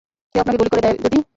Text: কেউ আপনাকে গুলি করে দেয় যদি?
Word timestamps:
কেউ 0.35 0.41
আপনাকে 0.41 0.59
গুলি 0.59 0.69
করে 0.69 0.81
দেয় 0.81 0.97
যদি? 1.05 1.21